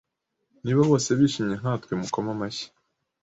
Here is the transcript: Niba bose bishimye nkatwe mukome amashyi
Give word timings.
Niba 0.63 0.81
bose 0.89 1.09
bishimye 1.19 1.55
nkatwe 1.61 1.91
mukome 1.99 2.29
amashyi 2.35 2.67